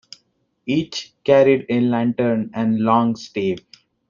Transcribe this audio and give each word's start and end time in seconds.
Each 0.65 1.13
carried 1.23 1.67
a 1.69 1.79
lantern 1.79 2.49
and 2.55 2.79
long 2.79 3.15
stave. 3.15 3.59